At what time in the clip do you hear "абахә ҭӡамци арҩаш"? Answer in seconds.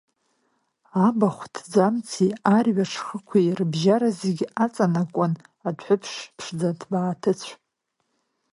1.07-2.93